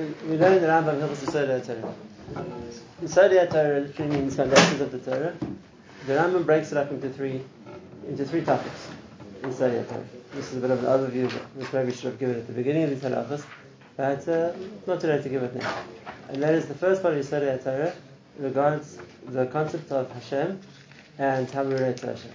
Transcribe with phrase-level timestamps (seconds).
[0.00, 0.06] We
[0.38, 1.94] learn the Rambam Hilchos Yesodei Torah.
[3.00, 5.32] Yesodei Torah literally means foundations of the Torah.
[6.08, 7.40] The Rambam breaks it up into three
[8.08, 8.88] into three topics.
[9.42, 10.04] Yesodei Torah.
[10.32, 12.82] This is a bit of an overview, which maybe should have given at the beginning
[12.82, 13.46] of these halachas,
[13.96, 14.52] but uh,
[14.88, 15.84] not late to give it now.
[16.28, 17.94] And that is the first part of Yesodei Torah
[18.40, 18.98] regards
[19.28, 20.60] the concept of Hashem
[21.18, 22.32] and how we relate to Hashem.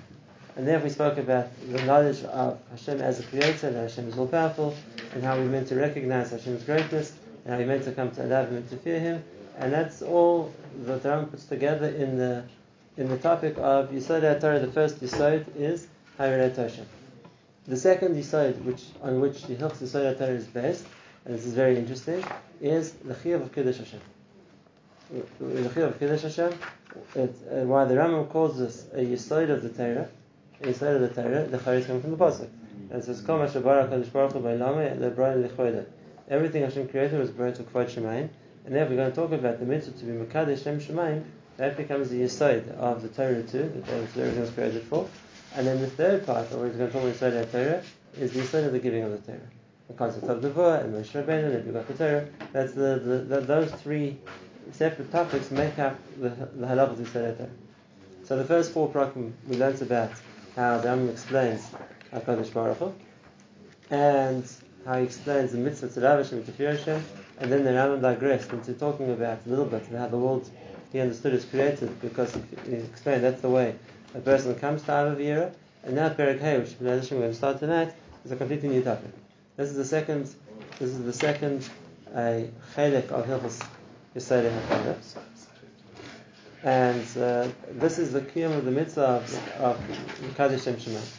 [0.55, 4.18] And there we spoke about the knowledge of Hashem as a creator, that Hashem is
[4.18, 4.78] all powerful,
[5.14, 8.21] and how we're meant to recognize Hashem's greatness and how you're meant to come to
[8.24, 9.24] Him and to fear Him.
[9.57, 10.54] And that's all
[10.86, 12.43] the Torah puts together in the
[12.97, 14.60] in the topic of Yesodei Torah.
[14.60, 16.86] The first Yisod is Hayret Hashem.
[17.68, 20.86] The second Yisod, which on which the Hilchos Yesodei Torah is based,
[21.25, 22.24] and this is very interesting,
[22.61, 24.02] is the Chiyuv of Kiddush Hashem.
[25.11, 26.54] The Chiyuv of Kiddush Hashem.
[27.16, 27.28] Uh,
[27.66, 30.10] why the Rambam calls this a Yisod of the Torah,
[30.61, 32.50] a Yisod of the Torah, the Charis coming from the pasuk.
[32.89, 35.86] And it says, "Kol Mashabar Hakadosh Baruch Hu Ba'ilame LeBron Lechoyda."
[36.30, 38.30] Everything Hashem created was brought to Kvod Shemayim,
[38.66, 41.23] and then we're going to talk about the mitzvah to be Mekadesh Shem Shemayim.
[41.58, 45.09] That becomes the yesod of the Torah too, that everything was created for.
[45.55, 47.83] And then the third part, or we're going to talk about the Torah,
[48.17, 49.50] is the yesod of the giving of the Torah.
[49.88, 52.27] The concept of the Vah and Moshe Rabbeinu and the Torah.
[52.53, 54.19] That's the, the, the, those three
[54.72, 57.50] separate topics make up the, the halach of the Torah.
[58.23, 60.11] So the first four prakim we learned about
[60.55, 61.66] how the Rambam explains
[62.13, 62.94] Hakadosh Baruch Hu,
[63.89, 64.47] and
[64.89, 67.03] how he explains the mitzvah to Rav Hashem, to Hashem,
[67.39, 70.49] and then the Rambam digressed into talking about a little bit how the world
[70.91, 72.33] he understood is created because
[72.65, 73.75] he, explained that's the way
[74.15, 77.93] a person comes to Avavira, and now Perek Hay, which we're going to start tonight,
[78.25, 79.11] is a completely new topic.
[79.57, 80.33] This is the second.
[80.79, 81.69] This is the second
[82.11, 83.63] chelik of Hilchos
[84.15, 85.17] Yisrael HaTorah.
[86.63, 91.15] And uh, this is the kiyum of the mitzvah of, of Kiddush Shem Shemayim.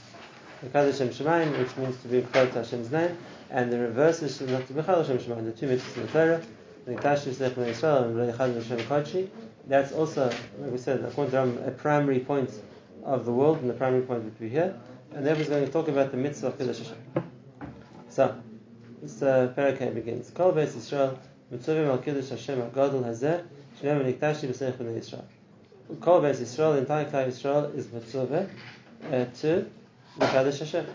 [0.63, 3.17] The Kiddush Shem Shemayim, which means to be close to Hashem's name,
[3.51, 6.13] and the reverse is not to be Chal Hashem Shemayim, the two mitzvahs in the
[6.13, 6.43] Torah,
[6.87, 9.29] the Kash Yisrech Ben Yisrael and Reichad Hashem Kodshi.
[9.67, 12.51] That's also, like we said, a primary point
[13.05, 14.75] of the world and the primary point that we hear.
[15.13, 17.31] And then we're going to talk about the mitzvah of Kiddush Hashem.
[18.09, 18.41] So,
[19.03, 20.31] this uh, parakah begins.
[20.31, 21.19] Kol Beis Yisrael,
[21.51, 23.45] mitzvah al Kiddush Hashem HaGadol Hazeh,
[23.81, 25.25] Shnei Meniktashi B'Seich Ben Yisrael.
[26.01, 28.49] Kol Beis Yisrael, the entire Klal Yisrael is mitzvah
[29.07, 29.69] uh, to
[30.19, 30.87] the Kiddush Hashem.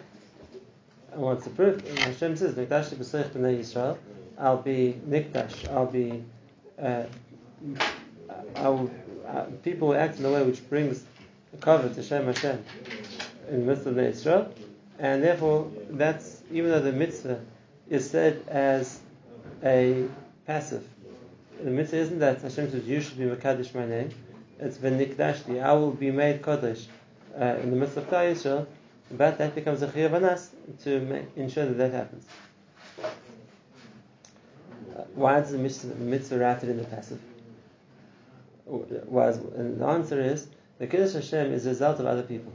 [1.15, 1.81] What's the proof?
[1.99, 3.97] Hashem says, "Nikdash b'seich b'nei Yisrael."
[4.37, 5.71] I'll be nikdash.
[5.71, 6.21] I'll be.
[6.77, 7.03] Uh,
[8.55, 8.91] I will,
[9.25, 11.05] uh, people will act in a way which brings
[11.61, 12.61] cover to Shem Hashem
[13.49, 14.51] in the midst of Bnei Yisrael,
[14.99, 17.39] and therefore that's even though the mitzvah
[17.89, 18.99] is said as
[19.63, 20.07] a
[20.45, 20.85] passive.
[21.63, 24.09] The mitzvah isn't that Hashem says you should be Makadish my name.
[24.59, 25.63] It's v'nikdashti.
[25.63, 26.87] I will be made Kodesh
[27.39, 28.67] uh, in the midst of Klal Yisrael
[29.11, 30.51] but that becomes a chiyuv on us
[30.83, 32.25] to make, ensure that that happens.
[32.99, 33.09] Uh,
[35.13, 37.19] why is the mitzvah, wrapped in the passive?
[38.65, 40.47] Was and the answer is
[40.79, 42.51] the kiddush Hashem is a result of other people.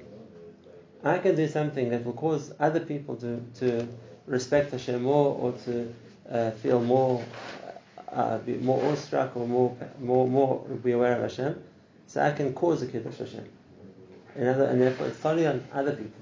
[1.04, 3.86] I can do something that will cause other people to, to
[4.26, 5.94] respect Hashem more or to
[6.28, 7.24] uh, feel more
[8.08, 11.62] uh, be more awestruck or more more more be aware of Hashem.
[12.08, 13.48] So I can cause a kiddush Hashem.
[14.34, 16.20] and therefore it's totally on other people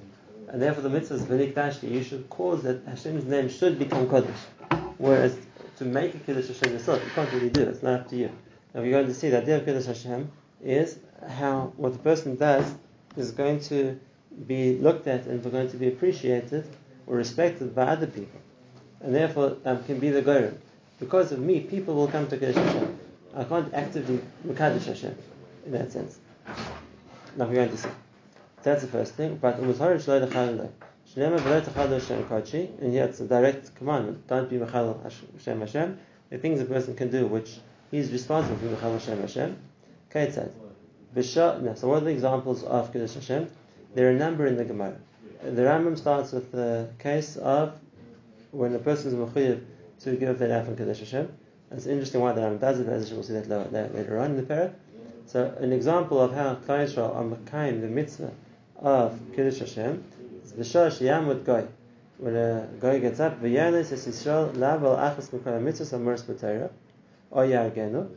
[0.51, 1.91] and therefore the mitzvah is v'nikdashti.
[1.91, 4.93] You should cause that Hashem's name should become kodesh.
[4.99, 5.37] Whereas
[5.77, 7.69] to make a kiddush Hashem yourself, you can't really do it.
[7.69, 8.31] It's not up to you.
[8.75, 10.31] Now we're going to see that idea of kiddush Hashem
[10.63, 10.99] is
[11.29, 12.75] how what the person does
[13.17, 13.99] is going to
[14.47, 16.67] be looked at and going to be appreciated
[17.07, 18.41] or respected by other people,
[19.01, 20.59] and therefore um, can be the goyim.
[21.01, 22.99] Because of me, people will come to kiddush Hashem.
[23.35, 25.17] I can't actively mekadosh Hashem
[25.67, 26.19] in that sense.
[27.37, 27.89] Now we're going to see.
[28.69, 29.39] That's the first thing.
[29.41, 30.69] But umuzhar shloi lechaliloi.
[31.11, 32.79] Shnema v'loi techal Hashem kodshi.
[32.83, 34.27] And here it's a direct commandment.
[34.27, 35.99] Don't be mechal Hashem Hashem.
[36.29, 39.57] The things a person can do which he's responsible for mechal Hashem Hashem.
[40.11, 40.53] Kaitzad.
[41.63, 43.51] Now, so what are the examples of Kiddush Hashem?
[43.95, 44.99] There are a number in the Gemara.
[45.43, 47.81] The Rambam starts with the case of
[48.51, 49.65] when a person is mechuyev
[50.01, 51.33] to give their life on Kiddush Hashem.
[51.71, 54.43] It's interesting why the Rambam does it, as we'll see that later on in the
[54.43, 54.75] parak.
[55.25, 58.31] So an example of how Klal Yisrael are makayim the mitzvah
[58.79, 60.05] of Kiddush Hashem
[60.45, 61.67] is V'shosh Yamud Goy.
[62.19, 66.71] When a Goy gets up, V'yanis says Yisrael lav achas mekol mitzvahs amors b'Torah,
[67.31, 68.09] or yargenu.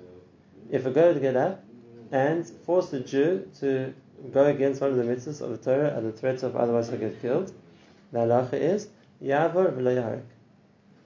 [0.70, 1.64] If a Goy would get up
[2.12, 3.94] and force the Jew to
[4.32, 7.00] go against one of the mitzvahs of the Torah and the threats of otherwise he'll
[7.00, 7.52] get killed,
[8.12, 8.88] the halacha is
[9.22, 10.24] Yavor v'lo yaharik.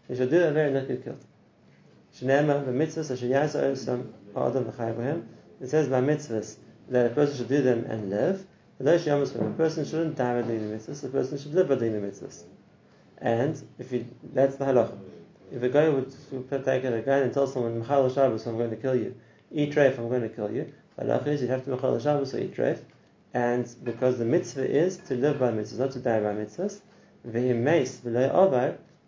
[0.07, 1.23] He should do that very not get killed.
[2.13, 5.23] Shnema v'mitzvahs asher yasa some adam v'chayim
[5.61, 6.57] It says by mitzvahs
[6.89, 8.45] that a person should do them and live.
[8.77, 12.44] A person shouldn't die by the mitzvahs, a person should live by the mitzvahs.
[13.19, 14.98] And if you, that's the halacha.
[15.50, 16.13] if a guy would
[16.66, 19.16] take a guy and tell someone, Machal Shabbos, I'm going to kill you,
[19.50, 22.39] eat treif, I'm going to kill you, halacha is you'd have to Machal Shabbos or
[22.39, 22.80] eat treif,
[23.33, 26.81] and because the mitzvah is to live by mitzvahs, not to die by mitzvahs,
[27.24, 28.01] mace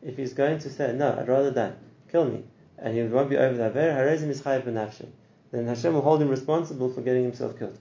[0.01, 1.73] if he's going to say, no, I'd rather die,
[2.09, 2.45] kill me,
[2.77, 5.07] and he won't be over the Aver, is Chayiv
[5.51, 7.77] then Hashem will hold him responsible for getting himself killed.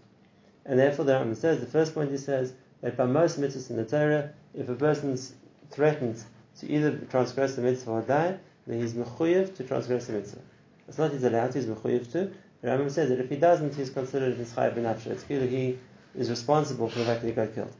[0.66, 2.52] And therefore the Rambam says, the first point he says,
[2.82, 5.32] that by most mitzvahs in the Torah, if a person's
[5.70, 6.22] threatened
[6.58, 8.36] to either transgress the mitzvah or die,
[8.66, 10.40] then he's mechuyev to transgress the mitzvah.
[10.88, 12.32] It's not he's allowed to, he's mechuyev to.
[12.62, 15.06] The Rambam says that if he doesn't, he's considered mischayev b'nafshe.
[15.06, 15.78] It's clear he
[16.16, 17.72] is responsible for the fact that he got killed.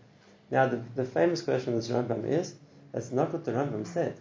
[0.50, 2.54] Now, the, the famous question of this Rambam is,
[2.92, 4.16] that's not what the Rambam said.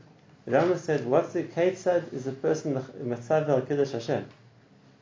[0.45, 4.25] The Rambam said, what's the Ketzad is a person matzav al kiddush Hashem.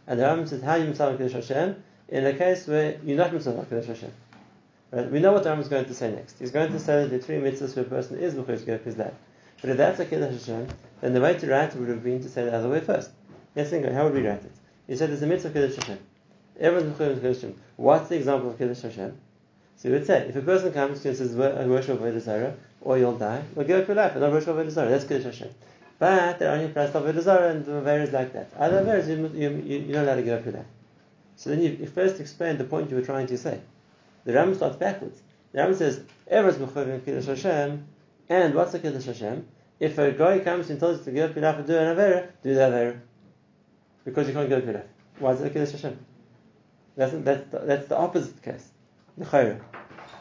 [0.06, 1.84] And the Rambam says, how you matzav al kiddush Hashem?
[2.10, 4.12] In a case where you're not matzav al kiddush Hashem.
[4.92, 5.10] Right?
[5.10, 6.38] We know what the is going to say next.
[6.38, 8.98] He's going to say that the three mitzvahs for a person is to give his
[8.98, 9.14] life.
[9.64, 10.68] But if that's a Kiddush Hashem,
[11.00, 13.12] then the way to write it would have been to say the other way first.
[13.56, 14.52] Yes, think, how would we write it?
[14.88, 16.00] He said there's a mitzvah of Kiddush Hashem.
[16.60, 17.60] Everyone's Mechuyev Kiddush Hashem.
[17.78, 19.18] What's the example of Kiddush Hashem?
[19.78, 22.98] So we would say, if a person comes you and says, worship Avodah Zarah, or
[22.98, 24.90] you'll die, well, give up your life and not worship Avodah Zarah.
[24.90, 25.50] That's Kiddush Hashem.
[25.98, 28.52] But there are only pressed Avodah Zarah and various like that.
[28.60, 29.50] Other various, you, you,
[29.80, 30.66] you're not allowed to give up your life.
[31.36, 33.62] So then you, first explain the point you were trying to say.
[34.26, 35.22] The Ram starts backwards.
[35.52, 37.86] The Ram says, everyone's Mechuyev Kiddush Hashem,
[38.30, 39.48] and what's the Kiddush Hashem?
[39.80, 42.54] If a guy comes and tells you to give your and do an Avera, do
[42.54, 43.00] the Avera.
[44.06, 44.84] Because you can't give your
[45.20, 46.06] Why is it a Kiddush Hashem?
[46.96, 48.70] That's, that's, the, that's the opposite case.
[49.18, 49.26] The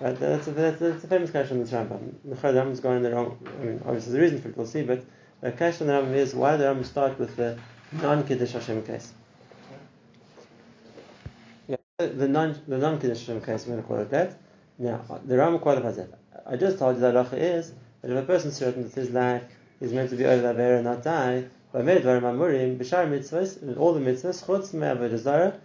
[0.00, 0.18] Right?
[0.18, 2.14] That's a, that's, that's a famous question in this Rambam.
[2.24, 3.38] The Rambam's going in the wrong.
[3.60, 5.04] I mean, obviously, there's a reason for it, we'll see, but
[5.40, 7.58] the question in the Rambam is why the Rambam start with the
[7.92, 9.12] non Kiddush Hashem case?
[12.08, 14.36] The non the non Hashem case, we're going to call it that.
[14.78, 16.10] Now, the Rambam qualifies that.
[16.46, 19.10] I just told you that halacha is that if a person is certain that his
[19.10, 19.44] life
[19.80, 23.62] is meant to be over the Avera and not die, by Medvar Mamurim, Bishar mitzvahs,
[23.62, 25.58] in all the mitzvahs, Chutz Me'avodah Zarah,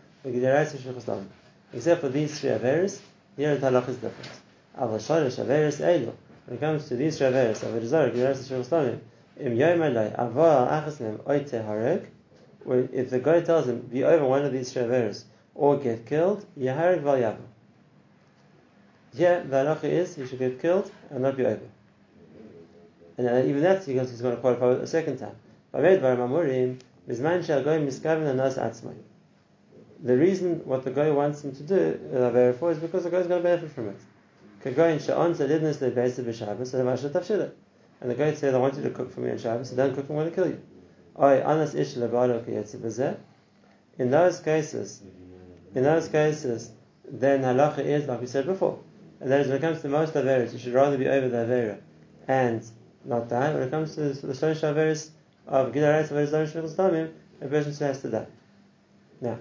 [1.73, 2.99] Except for these three Averas,
[3.35, 4.31] here the halach is different.
[4.77, 6.13] Aval Sharish Averas Eilu,
[6.45, 8.99] when it comes to these three Averas, Avodah Zarah, Gideras Shechostamim,
[9.39, 12.07] Im Yom Alai, Aval Achas Mem Oite Harek,
[12.93, 15.23] if the guy tells him, be over one of these three Averas,
[15.57, 17.41] or get killed, Yaharek Val Yavu.
[19.15, 21.67] Here, the halacha is, he should get killed and not be over.
[23.17, 25.35] And uh, even that, because he's going to qualify a second time.
[30.03, 33.17] The reason what the guy wants him to do, uh, for, is because the guy
[33.17, 33.99] is going to benefit from it.
[37.99, 39.95] And the guy said, I want you to cook for me on Shabbos, so don't
[39.95, 40.61] cook, I'm going to kill you.
[43.97, 45.01] In those cases,
[45.77, 46.71] in those cases,
[47.07, 48.79] then halacha is like we said before,
[49.19, 51.37] and that is when it comes to most averas, you should rather be over the
[51.37, 51.79] avera
[52.27, 52.67] and
[53.05, 53.53] not die.
[53.53, 55.11] When it comes to the Shlosh Averis
[55.45, 58.25] of Gidaret Averis Darish Tamim, a person still has to die.
[59.21, 59.37] Now,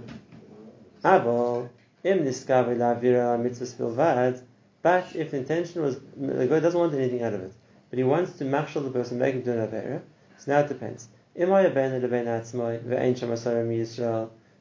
[1.02, 1.70] Abel,
[2.04, 4.42] Im Niskavi Lavira Mitzvah Bilvad,
[4.82, 7.52] but if the intention was, the guy doesn't want anything out of it,
[7.88, 10.02] but he wants to marshal the person, make him do an Avera,
[10.36, 11.08] so now it depends.
[11.34, 11.48] If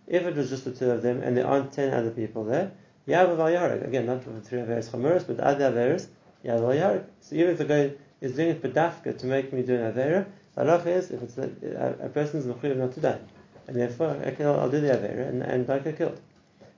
[0.08, 2.72] it was just the two of them and there aren't ten other people there,
[3.08, 6.08] Yavav al Again, not for the three Averis Chamuras, but other Averis,
[6.44, 7.92] Yavav al So even if the guy
[8.22, 10.26] is doing it bedafka to make me do an avera.
[10.56, 13.20] the Halach is if it's a, a, person's mechuyev not to die,
[13.68, 16.20] and therefore I I'll do the avera and, and don't get killed.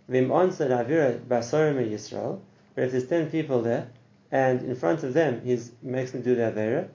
[0.09, 2.39] Vim answered avera basarim Yisrael,
[2.73, 3.87] where if there's ten people there,
[4.31, 6.89] and in front of them he makes them do the avera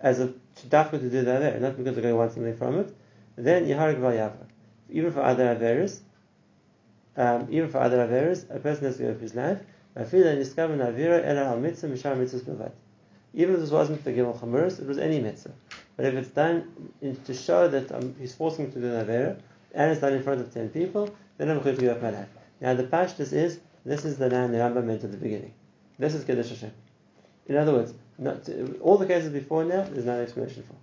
[0.00, 0.32] as a
[0.68, 2.94] dafka to do the avera, not because the guy wants something from it.
[3.36, 4.46] Then yiharik v'yavra.
[4.90, 6.00] Even for other averas,
[7.16, 9.58] um, even for other averas, a person has to give up his life.
[9.96, 10.26] Even
[13.54, 15.52] if this wasn't the Gimel Chamuris, it was any mitzvah.
[15.96, 19.40] But if it's done in, to show that um, he's forcing to do an Avera,
[19.72, 22.10] and it's done in front of ten people, then I'm going to give up my
[22.10, 22.28] life.
[22.60, 25.52] Now the pashtus is, this is the line the Rambam meant at the beginning.
[25.98, 26.72] This is Kiddush Hashem.
[27.46, 28.48] In other words, not,
[28.80, 30.74] all the cases before now, there's no explanation for.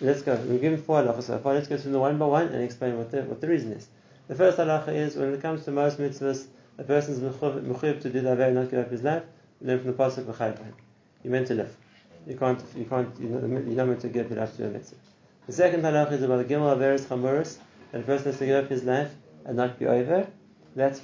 [0.00, 0.34] Let's go.
[0.34, 1.54] We're given four halachas so far.
[1.54, 3.86] Let's go through them one by one and explain what the, what the reason is.
[4.26, 6.46] The first halacha is when it comes to most mitzvahs,
[6.78, 9.22] a person's mechuyev to do the and not give up his life,
[9.60, 10.58] We learn from the pasuk v'chayv
[11.22, 11.76] you're meant to live.
[12.26, 14.96] You can't, you can't, you're not meant to give it after a mitzvah.
[15.46, 17.58] The second halach is about the gimel averis chamuris,
[17.92, 19.12] that a person has to give up his life
[19.44, 20.26] and not be over.
[20.74, 21.00] That's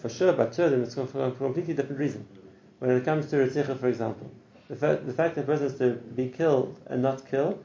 [0.00, 2.26] for sure, but two of them, it's for a completely different reason.
[2.78, 4.30] When it comes to Ritzicha, for example,
[4.68, 7.64] the fact, the fact that a person has to be killed and not kill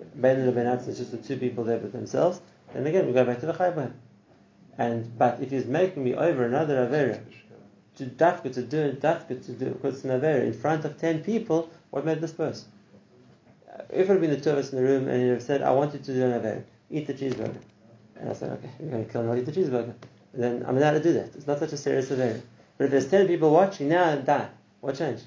[0.00, 2.40] In Ben and Ben it's just the two people there with themselves,
[2.72, 3.92] then again we go back to the Chaybah.
[4.78, 7.20] And but if he's making me over another Avera,
[7.96, 10.98] to dafka to do it, dafka to do because it's an Avera in front of
[10.98, 12.68] ten people, what made this person?
[13.70, 15.42] Uh, if it had been the two of us in the room and he have
[15.42, 17.60] said, I want you to do an Avera, eat the cheeseburger.
[18.16, 19.94] And I said, okay, you're to kill him, I'll eat the cheeseburger.
[20.32, 21.34] And then I'm allowed to do that.
[21.34, 22.40] It's not such a serious Avera.
[22.78, 24.48] But if there's ten people watching, now die.
[24.80, 25.24] What changed?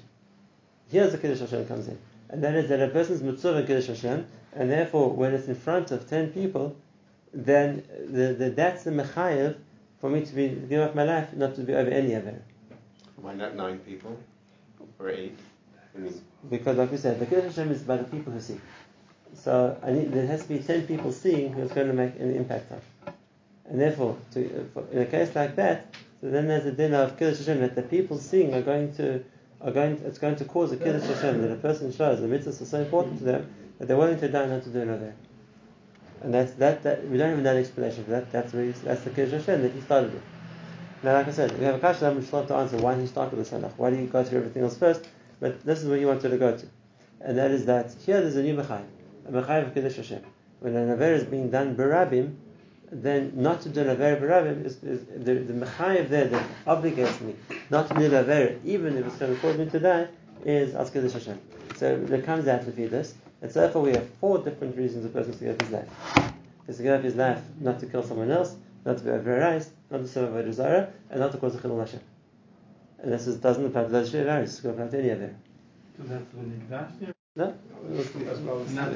[0.90, 1.98] Here's the Kiddush Hashem comes in.
[2.28, 5.90] And that is that a person's mitzvah Kiddush Hashem, and therefore when it's in front
[5.90, 6.76] of ten people,
[7.32, 9.56] then the, the, that's the mechayev
[10.00, 12.42] for me to be give up my life, not to be over any of it.
[13.16, 14.18] Why not nine people
[14.98, 15.38] or eight?
[15.94, 16.20] I mean,
[16.50, 18.60] because, like we said, the Kiddush Hashem is by the people who see.
[19.34, 22.34] So I need, there has to be ten people seeing who's going to make an
[22.34, 22.80] impact on.
[23.68, 27.38] And therefore, to, in a case like that, so then there's a dinner of Kiddush
[27.38, 29.22] Hashem that the people seeing are going to
[29.60, 30.00] are going.
[30.04, 32.80] It's going to cause a Kiddush Hashem that a person shows the mitzvahs are so
[32.80, 35.14] important to them that they're willing to die not to do another.
[36.22, 38.32] And that's that, that we don't even have that explanation for that.
[38.32, 40.22] That's the that's the Kiddush Hashem that he started with.
[41.02, 43.06] Now, like I said, we have a question which we'll have to answer why he
[43.06, 43.72] started with the Sanach.
[43.76, 45.06] Why do you go through everything else first?
[45.40, 46.66] But this is where you wanted to go to.
[47.20, 48.82] And that is that here there's a new Mechai,
[49.28, 50.22] a Mechai of Kiddush Hashem.
[50.60, 52.36] When an Aver is being done Barabim,
[52.90, 57.20] then not to do an Aver Barabim is, is the, the Mechai there that obligates
[57.20, 57.36] me
[57.70, 60.08] not to do an Aver, even if it's going to cause me to die,
[60.44, 61.38] is As Hashem.
[61.76, 63.14] So it comes out to feed this.
[63.46, 65.88] And so therefore we have four different reasons a person to give up his life.
[66.66, 69.68] He's to give up his life not to kill someone else, not to be overrized,
[69.88, 72.00] not to serve a desire, and not to cause a chilul Hashem.
[72.98, 75.20] And this is, doesn't apply to those Shivaris, it's going to apply to any of
[75.20, 75.36] them.
[77.36, 78.04] No, we'll,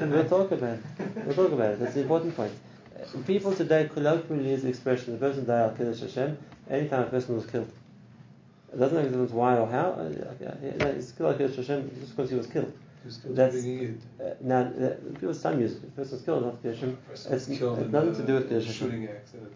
[0.09, 0.83] we'll talk about it.
[1.25, 1.79] We'll talk about it.
[1.79, 2.51] That's the important point.
[2.93, 6.37] Uh, People today colloquially use the expression, the person died al Kiddush Hashem,
[6.69, 7.71] anytime a person was killed.
[8.73, 9.91] It doesn't make a difference why or how.
[9.91, 12.73] Uh, he's killed al Kiddush Hashem just because he was killed.
[13.03, 15.77] That's, uh, now, uh, people some use it.
[15.77, 16.97] If a person was killed, not Hashem.
[17.11, 19.09] It's, it's nothing to do with Kiddush Hashem.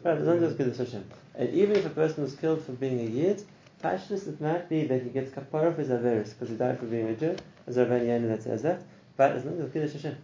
[0.04, 1.06] Right, it's nothing to do with Hashem.
[1.36, 3.44] And even if a person was killed for being a Yid,
[3.84, 6.86] Pashtus, it might be that he gets kapara for his Averis, because he died for
[6.88, 7.36] being a Jew.
[7.66, 8.82] There's a Rabbi that says that.
[9.16, 10.18] But it's not with Kiddush Hashem.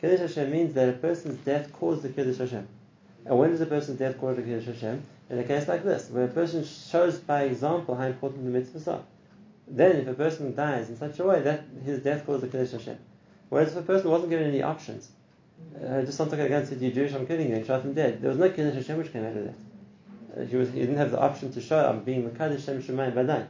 [0.00, 2.66] Kiddush Hashem means that a person's death caused the Kiddush Hashem.
[3.26, 5.02] And when does a person's death cause the Kiddush Hashem?
[5.28, 8.88] In a case like this, where a person shows by example how important the mitzvahs
[8.88, 9.02] are.
[9.68, 12.72] Then, if a person dies in such a way that his death caused the Kiddush
[12.72, 12.98] Hashem.
[13.48, 15.08] Whereas if a person wasn't given any options,
[15.76, 18.30] uh, just something against said, You're Jewish, I'm killing you, and shot him dead, there
[18.30, 19.54] was no Kiddush Hashem which came out of that.
[20.36, 23.14] Uh, he, was, he didn't have the option to show, I'm being Mekadosh Shem Shemayim
[23.14, 23.46] Badai.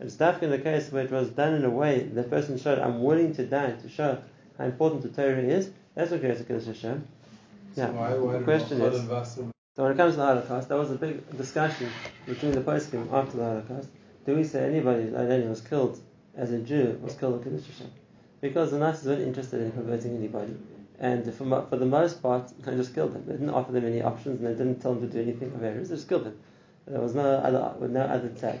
[0.00, 2.78] It's stuff in the case where it was done in a way the person showed,
[2.78, 4.18] I'm willing to die to show
[4.56, 5.70] how important the Torah is.
[5.94, 7.06] That's what creates a Kiddush Hashem.
[7.74, 7.86] Yeah.
[7.86, 9.06] So why, why the question is,
[9.78, 11.88] so when it comes to the Holocaust, there was a big discussion
[12.26, 13.88] between the poskim after the Holocaust.
[14.28, 15.98] Do we say anybody like who was killed
[16.36, 17.90] as a Jew was killed in Kiddush Hashem?
[18.42, 20.54] Because the Nazis weren't interested in converting anybody.
[20.98, 23.24] And for, for the most part, they just killed them.
[23.24, 25.64] They didn't offer them any options and they didn't tell them to do anything of
[25.64, 25.88] errors.
[25.88, 26.38] They just killed them.
[26.86, 28.60] There was no other, with no other tag.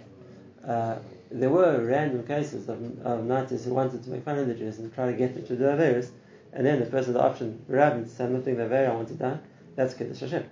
[0.66, 0.96] Uh,
[1.30, 4.78] there were random cases of, of Nazis who wanted to make fun of the Jews
[4.78, 6.08] and try to get them to do Averis,
[6.54, 9.14] and then the person the option, Rabbi, I'm not doing the Aver, I want to
[9.14, 9.38] die,
[9.76, 10.48] that's Kiddush Hashem.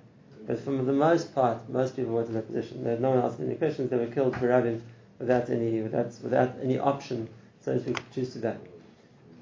[0.46, 2.84] But for the most part, most people went in that position.
[2.84, 4.76] There, no one asked any questions, they were killed for Rabbi
[5.18, 7.28] without any, without, without any option,
[7.60, 8.56] so to choose to die.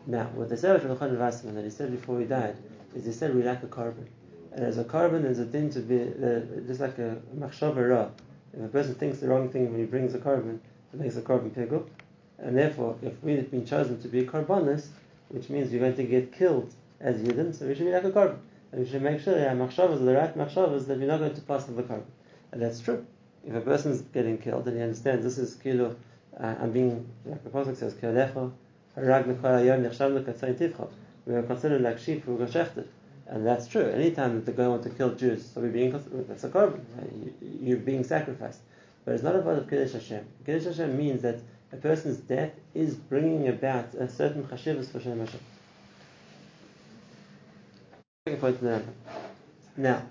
[0.07, 2.57] Now, what said about Rabbi Wasserman, that he said before he died,
[2.95, 4.07] is he said we lack a korban,
[4.53, 8.09] And as a korban, there's a thing to be, uh, just like a machshava ra.
[8.53, 10.59] If a person thinks the wrong thing when he brings a korban,
[10.93, 11.89] it makes a korban pigul.
[12.39, 14.89] And therefore, if we've been chosen to be korbanis,
[15.29, 18.11] which means you're going to get killed as Yidden, so we should be like a
[18.11, 18.39] korban.
[18.73, 21.21] And we should make sure that our machshavas are the right machshavas that we're not
[21.21, 22.05] going to pass on the korban.
[22.53, 23.07] And that's true.
[23.47, 25.97] If a person is getting killed and he understands this is kilo,
[26.39, 28.51] uh, I'm being, like the Pasuk says, kilecha,
[28.97, 30.89] harag katzayin tivcha.
[31.27, 32.87] We are considered like sheep who were shechted.
[33.27, 33.89] And that's true.
[33.89, 35.91] Anytime that the guy wants to kill Jews, so we're being
[36.29, 36.81] that's a korban.
[37.63, 38.61] You're being sacrificed.
[39.05, 40.27] But it's not about the Kiddush Hashem.
[40.45, 41.41] Kiddush Hashem means that
[41.73, 45.41] a person's death is bringing about a certain chashivas for Shem Hashem.
[48.27, 48.63] Second point
[49.77, 50.03] Now,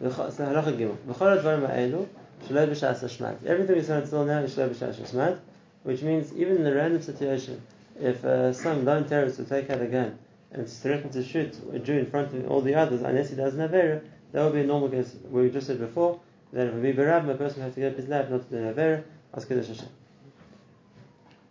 [0.00, 0.96] so halacha gimel.
[1.06, 2.08] V'chol advarim ha'elu
[2.50, 5.38] Everything we said until now is shaloi b'shas
[5.84, 7.60] which means even in a random situation,
[8.00, 10.18] if uh, some lone terrorist would take out a gun
[10.52, 13.58] and threaten to shoot a Jew in front of all the others unless he doesn't
[13.58, 15.14] have error, that would be a normal case.
[15.30, 16.20] We just said before
[16.52, 18.64] that if a berab, a person has to get up his life not to do
[18.64, 19.88] an avera, as kiddush Hashem.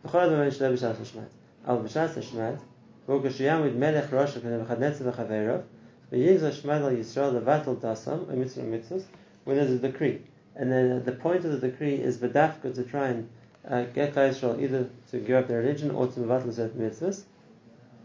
[0.06, 2.60] Al b'shas hashmat.
[3.08, 5.64] V'ukashiyam with melech rosh v'Nevuchadnetzar v'chaverov,
[6.12, 9.04] v'yigza shmad al Yisrael levatel dasam, a mitzvah mitzvahs,
[9.44, 10.22] when there's a decree.
[10.56, 13.30] And then the point of the decree is v'dafka to try and
[13.68, 17.24] uh, get Israel either to give up their religion or to mevatel certain mitzvahs.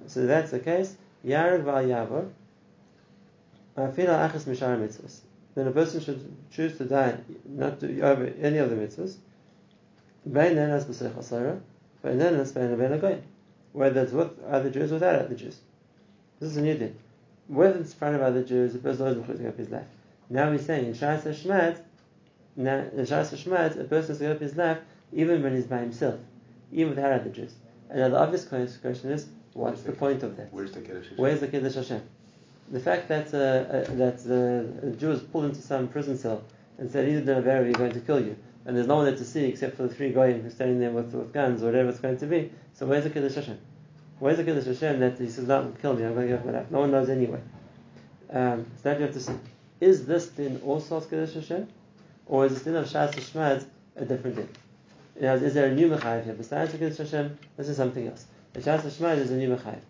[0.06, 2.28] So that's the case, yareg v'al yavor,
[3.76, 5.20] afila mishar mitzvahs.
[5.54, 9.16] Then a person should choose to die not to over any of the mitzvahs.
[13.72, 15.60] Whether it's with other Jews or without other Jews.
[16.40, 16.96] This is a new thing.
[17.48, 19.86] Whether it's in front of other Jews, the person always give up his life.
[20.28, 21.80] Now he's saying in Shas Hashmat,
[22.56, 24.78] now in Shas Hashmat, a person has to give up his life
[25.12, 26.18] even when he's by himself,
[26.72, 27.54] even without other Jews.
[27.88, 30.52] And now the obvious question is, what's the point of that?
[30.52, 31.18] Where's the Kiddush Hashem?
[31.18, 32.02] Where's the Kiddush Hashem?
[32.70, 36.42] The fact that uh, uh, that the Jew is pulled into some prison cell
[36.78, 39.24] and said, "Either the we're going to kill you," and there's no one there to
[39.24, 42.00] see except for the three goyim who's standing there with, with guns or whatever it's
[42.00, 42.50] going to be.
[42.72, 43.58] So where's the Kiddush Hashem?
[44.18, 46.04] Where's the Kiddush Hashem that he says, "Don't kill me.
[46.04, 47.40] I'm going to give my life." No one knows anyway.
[48.30, 49.34] Um, so that you have to see.
[49.80, 51.68] Is this din also Kiddush Hashem,
[52.26, 53.64] or is the din of Shas Shmad
[53.96, 54.48] a different din?
[55.16, 57.38] You know, is there a new mechayiv here besides the Kiddush Hashem?
[57.56, 58.26] This is something else.
[58.52, 59.80] The Shas Shmad is a new mechayiv.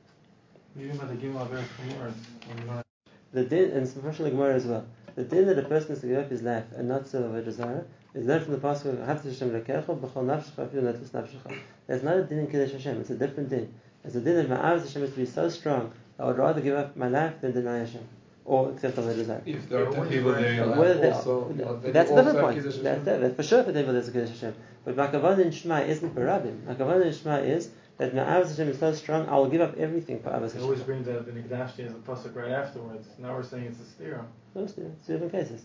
[0.77, 2.85] The Gimel Aver
[3.33, 4.85] The din, and it's from the Gemara as well.
[5.15, 7.43] The din that a person is to give up his life and not serve a
[7.43, 12.03] desire is learned from the pasuk "Haftu Hashem lekecha b'chol nafshecha afilu netus nafshecha." That's
[12.03, 13.01] not a din in Kiddush Hashem.
[13.01, 13.73] It's a different din.
[14.05, 16.61] It's a din that ma'avs Hashem is to be so strong that I would rather
[16.61, 18.07] give up my life than deny Hashem
[18.47, 19.09] or accept of.
[19.47, 22.63] If there are ten people there, you'll Whether they also, are, that's a different point.
[22.63, 24.55] That's, that's for sure for David there's a Kiddush Hashem.
[24.85, 26.63] But Makavan in Shema isn't for Rabbim.
[26.63, 30.21] Makavan in Shema is that Ma'avs Hashem is so strong, I will give up everything
[30.21, 31.03] for Avos They always Hashem.
[31.03, 33.09] bring the, the Nikdashti as a pasuk right afterwards.
[33.19, 34.25] Now we're saying it's a stira.
[34.55, 35.63] Those two two different cases.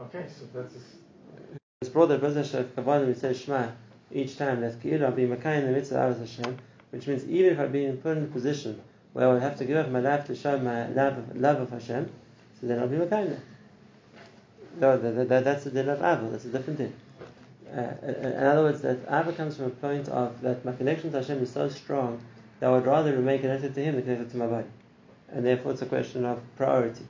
[0.00, 0.86] Okay, so that's just,
[1.82, 3.68] It's brought that Bezos Shef Kabbalah we say Shema
[4.10, 6.56] each time that Ki'ilu I'll be Makai in the midst of Hashem,
[6.90, 8.80] which means even if I've been put in a position
[9.14, 11.60] where I would have to give up my life to show my love of, love
[11.60, 12.10] of Hashem,
[12.60, 13.40] so then I'll be there.
[14.76, 16.92] No, that, that, that, that's the din of Ava, that's a different thing.
[17.72, 21.18] Uh, in other words, that Ava comes from a point of that my connection to
[21.18, 22.20] Hashem is so strong
[22.58, 24.66] that I would rather remain connected to Him than connected to my body.
[25.28, 27.06] And therefore it's a question of priority.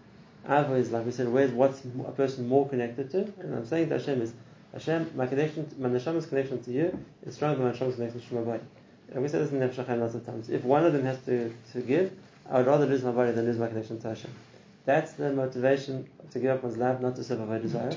[0.46, 3.32] Ava is, like we said, where's what's a person more connected to?
[3.40, 4.34] And I'm saying to Hashem is,
[4.74, 8.34] Hashem, my connection, my neshama's connection to you is stronger than my neshama's connection to
[8.34, 8.62] my body.
[9.12, 10.50] And we said this in Nefesh HaChaim lots of times.
[10.50, 12.12] If one of them has to, to give,
[12.50, 14.30] I would rather lose my body than lose my connection to Hashem.
[14.84, 17.88] That's the motivation to give up one's life, not to serve a desire.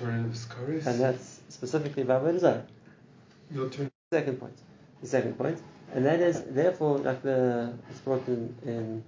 [0.85, 2.65] And that's specifically about desire.
[3.51, 3.91] The.
[4.13, 4.57] Second point.
[5.01, 5.59] The second point.
[5.93, 9.03] And that is, therefore, like the, it's brought in, in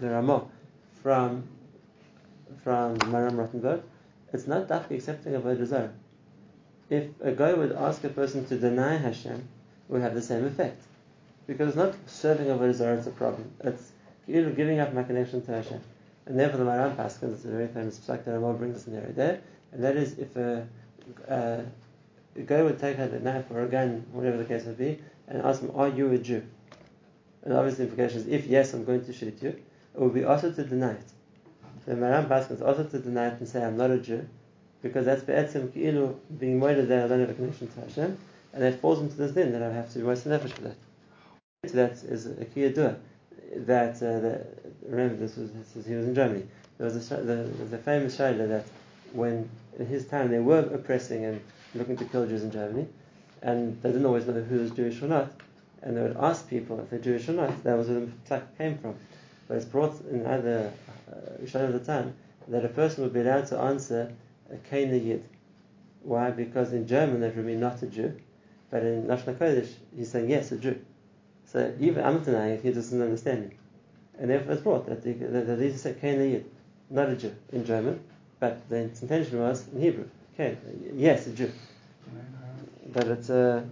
[0.00, 0.46] the Ramah
[1.02, 1.44] from,
[2.64, 3.82] from Maram Rothenburg,
[4.32, 5.92] it's not dafki accepting of a desire.
[6.90, 10.44] If a guy would ask a person to deny Hashem, it would have the same
[10.44, 10.82] effect.
[11.46, 13.50] Because it's not serving of a desire, it's a problem.
[13.60, 13.92] It's
[14.26, 15.80] giving up my connection to Hashem.
[16.26, 18.94] And therefore the Maram Pascal, it's a very famous psak that Ramah brings us in
[18.94, 20.66] there, there, and that is if a,
[21.28, 21.64] a,
[22.34, 24.98] a guy would take out a knife or a gun, whatever the case may be,
[25.28, 26.42] and ask him, Are you a Jew?
[27.44, 30.24] And obviously the implication is, if yes, I'm going to shoot you, it would be
[30.24, 31.08] also to deny it.
[31.84, 34.28] So Maram Pascal is also to deny it and say, I'm not a Jew,
[34.82, 38.18] because that's be'etzim ki'ilu being moided that I don't have a connection to Hashem,
[38.52, 40.76] and that falls into this din that I have to be waste nefesh for that.
[41.72, 42.96] That is a key dua.
[43.56, 44.46] That, uh, that
[44.86, 45.50] remember this was
[45.86, 46.44] he was in Germany.
[46.78, 48.66] There was a the, a famous shaila that
[49.12, 49.48] when
[49.78, 51.40] in his time they were oppressing and
[51.74, 52.86] looking to kill Jews in Germany,
[53.42, 55.32] and they didn't always know who was Jewish or not,
[55.82, 57.62] and they would ask people if they're Jewish or not.
[57.64, 58.94] That was where the psak came from.
[59.48, 60.72] But it's brought in other
[61.10, 62.14] uh, of the time
[62.48, 64.12] that a person would be allowed to answer
[64.52, 65.24] a Kana Yid.
[66.02, 66.30] Why?
[66.30, 68.14] Because in German that would be not a Jew,
[68.70, 70.78] but in Lashon Kodesh he's saying yes, a Jew.
[71.46, 73.56] So even it, he doesn't understand me.
[74.18, 76.50] And therefore it's brought that the that Lisa said Kana Yid,
[76.90, 78.00] not a Jew in German,
[78.40, 80.08] but the intention was in Hebrew.
[80.34, 80.56] Okay,
[80.94, 81.50] yes, a Jew.
[82.92, 83.62] But it's uh,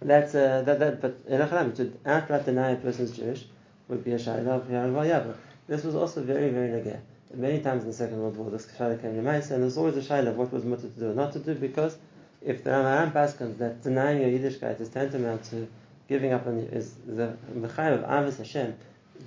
[0.00, 3.44] that's uh, that that but to outright deny a person's Jewish
[3.88, 5.34] would be a shayla of Yarval Yabba.
[5.66, 6.98] This was also very very negay.
[7.34, 9.96] Many times in the Second World War, this shayla came to mind, and there's always
[9.96, 11.96] a shayla of what was mutter to do or not to do because
[12.42, 15.68] if the Ramaram Paskins that denying your Yiddishkeit is tantamount to
[16.12, 18.76] giving up on is the mechayim of Avis Hashem,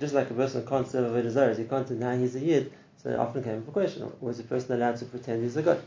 [0.00, 2.72] just like a person can't serve a desires, he can't deny he's a Yid.
[3.02, 5.62] So it often came up a question: Was a person allowed to pretend he's a
[5.62, 5.82] God?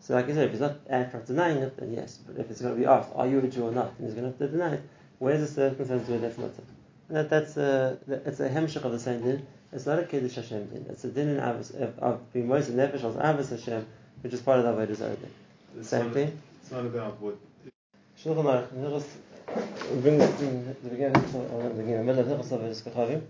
[0.00, 2.18] So, like I said, if he's not outright denying it, then yes.
[2.24, 4.14] But if it's going to be asked, "Are you a Jew or not?" and he's
[4.14, 4.82] going to have to deny it,
[5.18, 6.62] where's the circumstance where that's not so?
[7.08, 9.46] That, that's a, it's a hemshach of the same din.
[9.72, 10.86] It's not a kiddush Hashem din.
[10.88, 13.84] It's a din in Avos, of, being most nefesh of Avos Hashem,
[14.22, 15.84] which is part of the Avodah Zarah din.
[15.84, 16.38] Same thing.
[16.62, 17.36] It's not about what.
[18.22, 19.04] Shulchan Aruch,
[19.92, 23.22] we bring in the beginning of the middle of Hilchos of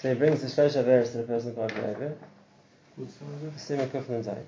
[0.00, 2.14] So he brings the Shlosh Averis to the person called Yehuda.
[3.58, 3.88] Siman
[4.22, 4.44] Zayin.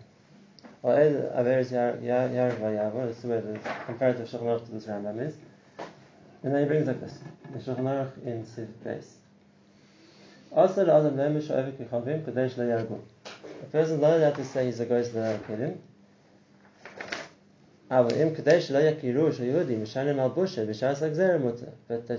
[0.83, 5.21] Or El Averis Yarav Vayavon, that's the way the comparative Shulchan Aruch to this Rambam
[5.27, 5.35] is.
[6.43, 7.19] And then he brings like this,
[7.53, 9.07] the Shulchan Aruch in Siv Beis.
[10.53, 13.01] Also the Adam Lemish Oevik Yichavim, Kadesh Le Yargu.
[13.63, 15.77] A person is not to say he's a guy's of the
[17.89, 18.17] but that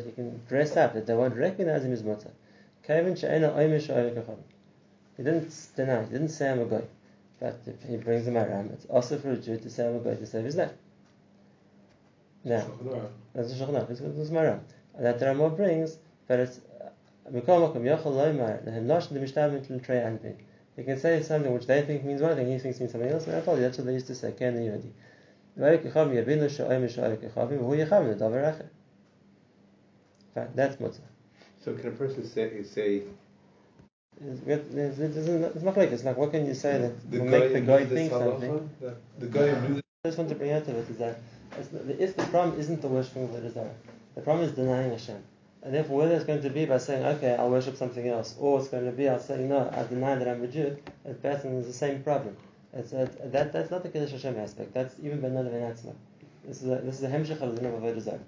[0.05, 2.31] he can dress up, that they won't recognize him as mutter.
[2.87, 2.93] He
[5.23, 6.83] didn't deny, he didn't say I'm a guy.
[7.39, 10.15] But he brings him around, it's also for a Jew to say I'm a guy
[10.15, 10.71] to save his life.
[12.45, 12.65] Now,
[13.35, 14.61] that's a shachnach, it's a maram.
[14.97, 16.61] That there are more brings, but it's
[17.29, 20.37] Mikol Makom Yochel Loimar, the Himlash the Mishtam and Trey Anpin.
[20.77, 23.27] He can say something which they think means one thing, he thinks means something else,
[23.27, 24.93] and I told you that's what they used to say, Ken the Yehudi.
[30.55, 31.01] That's mutter.
[31.63, 33.01] So can a person say, say
[34.23, 37.31] It's, it's, it's, it's not like it's like what can you say that The will
[37.31, 38.69] guy make the guy think something?
[39.19, 41.19] the guy who knew I just want to bring out of it is that
[41.57, 43.73] it's not, if the problem isn't the worshiping of the desire,
[44.15, 45.23] the problem is denying Hashem.
[45.63, 48.59] And therefore, whether it's going to be by saying, okay, I'll worship something else, or
[48.59, 51.57] it's going to be, I'll say, no, I deny that I'm a Jew, that person
[51.57, 52.37] is the same problem.
[52.77, 54.73] It's a, that, that's not the Kiddush Hashem aspect.
[54.73, 55.95] That's even Ben Nadav and
[56.45, 58.19] This is a, this is a hemshech the of Avodah.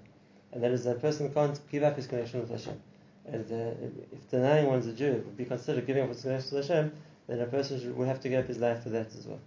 [0.52, 2.80] And that is a person can't give up his connection with Hashem.
[3.26, 6.68] And uh, if denying one's a Jew would be considered giving up his connection with
[6.68, 6.92] Hashem,
[7.28, 9.38] then a person would have to give up his life for that as well.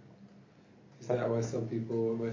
[1.00, 2.14] Is that why some people,